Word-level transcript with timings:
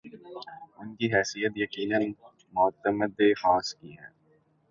‘ان 0.79 0.95
کی 0.95 1.07
حیثیت 1.13 1.53
یقینا 1.55 1.97
معتمد 2.53 3.19
خاص 3.37 3.67
کی 3.75 3.91
ہے۔ 3.91 4.07